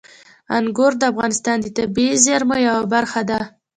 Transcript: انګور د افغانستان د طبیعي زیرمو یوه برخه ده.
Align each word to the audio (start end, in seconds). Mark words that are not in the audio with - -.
انګور 0.57 0.91
د 0.97 1.03
افغانستان 1.11 1.57
د 1.61 1.67
طبیعي 1.77 2.15
زیرمو 2.25 2.55
یوه 2.67 2.83
برخه 2.93 3.21
ده. 3.29 3.39